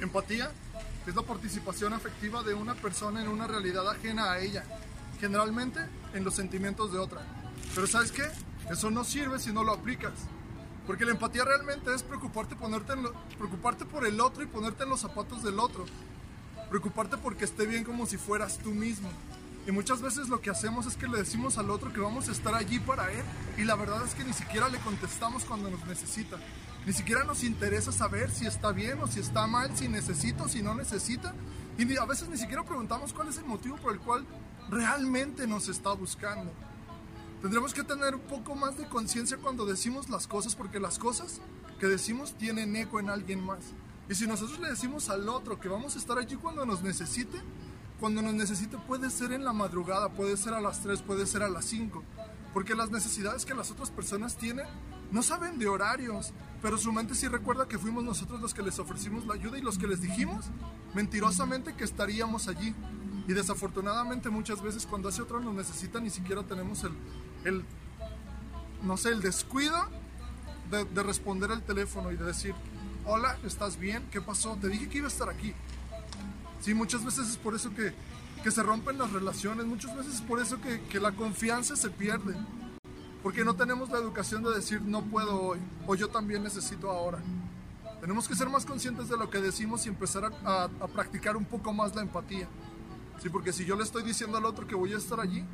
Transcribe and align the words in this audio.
Empatía 0.00 0.50
es 1.06 1.14
la 1.14 1.22
participación 1.22 1.92
afectiva 1.92 2.42
de 2.42 2.54
una 2.54 2.74
persona 2.74 3.22
en 3.22 3.28
una 3.28 3.46
realidad 3.46 3.88
ajena 3.88 4.32
a 4.32 4.40
ella, 4.40 4.64
generalmente 5.20 5.80
en 6.12 6.24
los 6.24 6.34
sentimientos 6.34 6.92
de 6.92 6.98
otra. 6.98 7.22
Pero 7.74 7.86
¿sabes 7.86 8.12
qué? 8.12 8.24
Eso 8.70 8.90
no 8.90 9.04
sirve 9.04 9.38
si 9.38 9.52
no 9.52 9.64
lo 9.64 9.72
aplicas. 9.72 10.12
Porque 10.86 11.04
la 11.04 11.12
empatía 11.12 11.44
realmente 11.44 11.92
es 11.94 12.02
preocuparte, 12.02 12.54
ponerte 12.56 12.92
preocuparte 13.38 13.84
por 13.84 14.06
el 14.06 14.20
otro 14.20 14.42
y 14.42 14.46
ponerte 14.46 14.84
en 14.84 14.90
los 14.90 15.00
zapatos 15.00 15.42
del 15.42 15.58
otro. 15.58 15.84
Preocuparte 16.68 17.16
porque 17.16 17.44
esté 17.44 17.66
bien 17.66 17.84
como 17.84 18.06
si 18.06 18.16
fueras 18.16 18.58
tú 18.58 18.70
mismo. 18.70 19.08
Y 19.66 19.72
muchas 19.72 20.00
veces 20.00 20.28
lo 20.28 20.40
que 20.40 20.50
hacemos 20.50 20.86
es 20.86 20.96
que 20.96 21.08
le 21.08 21.18
decimos 21.18 21.58
al 21.58 21.70
otro 21.70 21.92
que 21.92 21.98
vamos 21.98 22.28
a 22.28 22.32
estar 22.32 22.54
allí 22.54 22.78
para 22.78 23.10
él 23.10 23.24
y 23.58 23.64
la 23.64 23.74
verdad 23.74 24.04
es 24.06 24.14
que 24.14 24.22
ni 24.22 24.32
siquiera 24.32 24.68
le 24.68 24.78
contestamos 24.78 25.44
cuando 25.44 25.68
nos 25.68 25.84
necesita. 25.86 26.36
Ni 26.86 26.92
siquiera 26.92 27.24
nos 27.24 27.42
interesa 27.42 27.90
saber 27.90 28.30
si 28.30 28.46
está 28.46 28.70
bien 28.70 29.00
o 29.02 29.08
si 29.08 29.18
está 29.18 29.48
mal, 29.48 29.76
si 29.76 29.88
necesita 29.88 30.44
o 30.44 30.48
si 30.48 30.62
no 30.62 30.72
necesita. 30.76 31.34
Y 31.78 31.96
a 31.96 32.04
veces 32.04 32.28
ni 32.28 32.36
siquiera 32.36 32.64
preguntamos 32.64 33.12
cuál 33.12 33.28
es 33.28 33.38
el 33.38 33.44
motivo 33.44 33.76
por 33.78 33.92
el 33.92 33.98
cual 33.98 34.24
realmente 34.70 35.48
nos 35.48 35.68
está 35.68 35.92
buscando. 35.92 36.52
Tendremos 37.42 37.74
que 37.74 37.82
tener 37.82 38.14
un 38.14 38.20
poco 38.20 38.54
más 38.54 38.78
de 38.78 38.86
conciencia 38.86 39.36
cuando 39.36 39.66
decimos 39.66 40.08
las 40.08 40.28
cosas 40.28 40.54
porque 40.54 40.78
las 40.78 40.96
cosas 40.96 41.40
que 41.80 41.88
decimos 41.88 42.34
tienen 42.38 42.76
eco 42.76 43.00
en 43.00 43.10
alguien 43.10 43.44
más. 43.44 43.64
Y 44.08 44.14
si 44.14 44.28
nosotros 44.28 44.60
le 44.60 44.68
decimos 44.68 45.10
al 45.10 45.28
otro 45.28 45.58
que 45.58 45.68
vamos 45.68 45.96
a 45.96 45.98
estar 45.98 46.18
allí 46.18 46.36
cuando 46.36 46.64
nos 46.64 46.82
necesite, 46.82 47.38
cuando 48.00 48.22
nos 48.22 48.34
necesite 48.34 48.76
puede 48.78 49.10
ser 49.10 49.32
en 49.32 49.44
la 49.44 49.52
madrugada, 49.52 50.10
puede 50.10 50.36
ser 50.36 50.54
a 50.54 50.60
las 50.60 50.82
3, 50.82 51.02
puede 51.02 51.26
ser 51.26 51.42
a 51.42 51.48
las 51.48 51.64
5. 51.66 52.02
Porque 52.52 52.74
las 52.74 52.90
necesidades 52.90 53.44
que 53.44 53.54
las 53.54 53.70
otras 53.70 53.90
personas 53.90 54.36
tienen 54.36 54.66
no 55.10 55.22
saben 55.22 55.58
de 55.58 55.68
horarios, 55.68 56.32
pero 56.60 56.78
su 56.78 56.92
mente 56.92 57.14
sí 57.14 57.28
recuerda 57.28 57.68
que 57.68 57.78
fuimos 57.78 58.02
nosotros 58.02 58.40
los 58.40 58.54
que 58.54 58.62
les 58.62 58.78
ofrecimos 58.78 59.26
la 59.26 59.34
ayuda 59.34 59.58
y 59.58 59.62
los 59.62 59.78
que 59.78 59.86
les 59.86 60.00
dijimos 60.00 60.46
mentirosamente 60.94 61.74
que 61.74 61.84
estaríamos 61.84 62.48
allí. 62.48 62.74
Y 63.28 63.32
desafortunadamente 63.32 64.30
muchas 64.30 64.62
veces 64.62 64.86
cuando 64.86 65.08
hace 65.08 65.22
otro 65.22 65.40
nos 65.40 65.54
necesita 65.54 66.00
ni 66.00 66.10
siquiera 66.10 66.42
tenemos 66.42 66.84
el, 66.84 66.92
el 67.44 67.64
no 68.82 68.96
sé, 68.96 69.10
el 69.10 69.20
descuido 69.20 69.76
de, 70.70 70.84
de 70.84 71.02
responder 71.02 71.50
el 71.50 71.62
teléfono 71.62 72.10
y 72.10 72.16
de 72.16 72.24
decir, 72.24 72.54
hola, 73.04 73.38
¿estás 73.44 73.78
bien? 73.78 74.06
¿Qué 74.10 74.20
pasó? 74.20 74.56
Te 74.60 74.68
dije 74.68 74.88
que 74.88 74.98
iba 74.98 75.06
a 75.06 75.10
estar 75.10 75.28
aquí. 75.28 75.54
Sí, 76.66 76.74
muchas 76.74 77.04
veces 77.04 77.28
es 77.28 77.36
por 77.36 77.54
eso 77.54 77.72
que, 77.72 77.94
que 78.42 78.50
se 78.50 78.60
rompen 78.60 78.98
las 78.98 79.12
relaciones, 79.12 79.66
muchas 79.66 79.96
veces 79.96 80.16
es 80.16 80.20
por 80.20 80.40
eso 80.40 80.60
que, 80.60 80.80
que 80.88 80.98
la 80.98 81.12
confianza 81.12 81.76
se 81.76 81.90
pierde. 81.90 82.34
Porque 83.22 83.44
no 83.44 83.54
tenemos 83.54 83.88
la 83.88 83.98
educación 83.98 84.42
de 84.42 84.52
decir 84.52 84.82
no 84.82 85.02
puedo 85.02 85.40
hoy 85.40 85.60
o 85.86 85.94
yo 85.94 86.08
también 86.08 86.42
necesito 86.42 86.90
ahora. 86.90 87.20
Tenemos 88.00 88.26
que 88.26 88.34
ser 88.34 88.48
más 88.48 88.66
conscientes 88.66 89.08
de 89.08 89.16
lo 89.16 89.30
que 89.30 89.40
decimos 89.40 89.86
y 89.86 89.90
empezar 89.90 90.24
a, 90.44 90.68
practicar 90.92 91.36
un 91.36 91.44
poco 91.44 91.72
más 91.72 91.94
la 91.94 92.02
empatía. 92.02 92.48
Sí, 93.22 93.28
porque 93.28 93.52
si 93.52 93.64
yo 93.64 93.76
le 93.76 93.84
estoy 93.84 94.02
diciendo 94.02 94.36
al 94.36 94.44
otro 94.44 94.66
que 94.66 94.74
voy 94.74 94.92
a 94.92 94.96
estar 94.96 95.20
allí, 95.20 95.44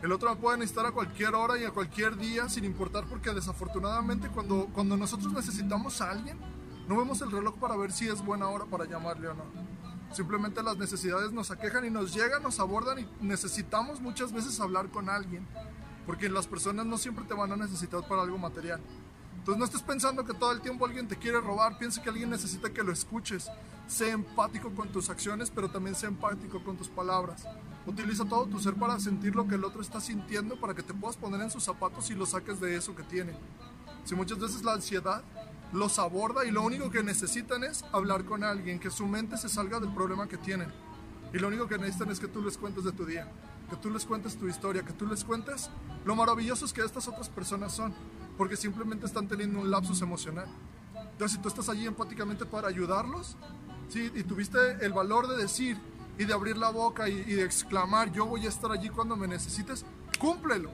el 0.00 0.12
otro 0.12 0.32
puede 0.36 0.58
necesitar 0.58 0.86
a 0.86 0.92
cualquier 0.92 1.34
hora 1.34 1.58
y 1.58 1.64
a 1.64 1.72
cualquier 1.72 2.16
día 2.16 2.48
sin 2.48 2.64
importar 2.64 3.04
porque 3.06 3.34
desafortunadamente 3.34 4.28
cuando, 4.28 4.68
cuando 4.72 4.96
nosotros 4.96 5.32
necesitamos 5.32 6.00
a 6.00 6.12
alguien, 6.12 6.38
no 6.86 6.96
vemos 6.96 7.20
el 7.20 7.32
reloj 7.32 7.56
para 7.56 7.76
ver 7.76 7.90
si 7.90 8.06
es 8.06 8.24
buena 8.24 8.48
hora 8.48 8.64
para 8.64 8.84
llamarle 8.84 9.26
o 9.26 9.34
no. 9.34 9.81
Simplemente 10.12 10.62
las 10.62 10.76
necesidades 10.76 11.32
nos 11.32 11.50
aquejan 11.50 11.84
y 11.84 11.90
nos 11.90 12.12
llegan, 12.14 12.42
nos 12.42 12.60
abordan 12.60 12.98
y 12.98 13.08
necesitamos 13.20 14.00
muchas 14.00 14.32
veces 14.32 14.60
hablar 14.60 14.88
con 14.88 15.08
alguien. 15.08 15.46
Porque 16.06 16.28
las 16.28 16.46
personas 16.46 16.84
no 16.84 16.98
siempre 16.98 17.24
te 17.24 17.34
van 17.34 17.52
a 17.52 17.56
necesitar 17.56 18.06
para 18.06 18.22
algo 18.22 18.36
material. 18.36 18.80
Entonces 19.38 19.58
no 19.58 19.64
estés 19.64 19.82
pensando 19.82 20.24
que 20.24 20.34
todo 20.34 20.52
el 20.52 20.60
tiempo 20.60 20.84
alguien 20.84 21.08
te 21.08 21.16
quiere 21.16 21.40
robar, 21.40 21.78
piensa 21.78 22.02
que 22.02 22.10
alguien 22.10 22.30
necesita 22.30 22.72
que 22.72 22.82
lo 22.82 22.92
escuches. 22.92 23.48
Sé 23.88 24.10
empático 24.10 24.70
con 24.74 24.88
tus 24.90 25.10
acciones, 25.10 25.50
pero 25.50 25.70
también 25.70 25.96
sé 25.96 26.06
empático 26.06 26.62
con 26.62 26.76
tus 26.76 26.88
palabras. 26.88 27.44
Utiliza 27.86 28.24
todo 28.24 28.46
tu 28.46 28.60
ser 28.60 28.74
para 28.74 29.00
sentir 29.00 29.34
lo 29.34 29.48
que 29.48 29.56
el 29.56 29.64
otro 29.64 29.82
está 29.82 30.00
sintiendo, 30.00 30.60
para 30.60 30.74
que 30.74 30.82
te 30.82 30.94
puedas 30.94 31.16
poner 31.16 31.40
en 31.40 31.50
sus 31.50 31.64
zapatos 31.64 32.10
y 32.10 32.14
lo 32.14 32.26
saques 32.26 32.60
de 32.60 32.76
eso 32.76 32.94
que 32.94 33.02
tiene. 33.02 33.32
Si 34.04 34.14
muchas 34.14 34.38
veces 34.38 34.62
la 34.62 34.74
ansiedad 34.74 35.22
los 35.72 35.98
aborda 35.98 36.44
y 36.44 36.50
lo 36.50 36.62
único 36.62 36.90
que 36.90 37.02
necesitan 37.02 37.64
es 37.64 37.84
hablar 37.92 38.24
con 38.24 38.44
alguien, 38.44 38.78
que 38.78 38.90
su 38.90 39.06
mente 39.06 39.36
se 39.38 39.48
salga 39.48 39.80
del 39.80 39.92
problema 39.92 40.28
que 40.28 40.36
tienen. 40.36 40.68
Y 41.32 41.38
lo 41.38 41.48
único 41.48 41.66
que 41.66 41.78
necesitan 41.78 42.10
es 42.10 42.20
que 42.20 42.28
tú 42.28 42.42
les 42.42 42.58
cuentes 42.58 42.84
de 42.84 42.92
tu 42.92 43.06
día, 43.06 43.26
que 43.70 43.76
tú 43.76 43.90
les 43.90 44.04
cuentes 44.04 44.36
tu 44.36 44.48
historia, 44.48 44.82
que 44.82 44.92
tú 44.92 45.06
les 45.06 45.24
cuentes 45.24 45.70
lo 46.04 46.14
maravillosos 46.14 46.72
que 46.72 46.82
estas 46.82 47.08
otras 47.08 47.30
personas 47.30 47.72
son, 47.72 47.94
porque 48.36 48.56
simplemente 48.56 49.06
están 49.06 49.28
teniendo 49.28 49.60
un 49.60 49.70
lapsus 49.70 50.02
emocional. 50.02 50.46
Entonces, 50.94 51.36
si 51.36 51.42
tú 51.42 51.48
estás 51.48 51.68
allí 51.70 51.86
empáticamente 51.86 52.44
para 52.44 52.68
ayudarlos, 52.68 53.36
¿sí? 53.88 54.10
y 54.14 54.22
tuviste 54.24 54.58
el 54.84 54.92
valor 54.92 55.26
de 55.26 55.36
decir 55.36 55.78
y 56.18 56.24
de 56.26 56.34
abrir 56.34 56.58
la 56.58 56.70
boca 56.70 57.08
y, 57.08 57.12
y 57.12 57.34
de 57.34 57.44
exclamar, 57.44 58.12
yo 58.12 58.26
voy 58.26 58.44
a 58.44 58.50
estar 58.50 58.70
allí 58.70 58.90
cuando 58.90 59.16
me 59.16 59.26
necesites, 59.26 59.86
cúmplelo. 60.18 60.70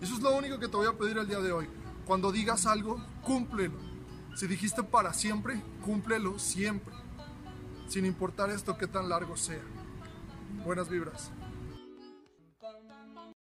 Eso 0.00 0.14
es 0.14 0.20
lo 0.20 0.36
único 0.36 0.58
que 0.58 0.66
te 0.66 0.76
voy 0.76 0.86
a 0.86 0.92
pedir 0.92 1.16
el 1.18 1.28
día 1.28 1.38
de 1.38 1.52
hoy. 1.52 1.68
Cuando 2.04 2.32
digas 2.32 2.66
algo, 2.66 3.00
cúmplelo. 3.22 3.95
Si 4.36 4.46
dijiste 4.46 4.82
para 4.82 5.14
siempre, 5.14 5.62
cúmplelo 5.82 6.38
siempre, 6.38 6.92
sin 7.88 8.04
importar 8.04 8.50
esto 8.50 8.76
que 8.76 8.86
tan 8.86 9.08
largo 9.08 9.34
sea. 9.34 9.62
Buenas 10.62 10.90
vibras. 10.90 11.30